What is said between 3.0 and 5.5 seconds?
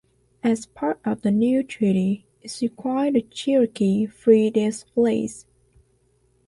the Cherokee free their slaves.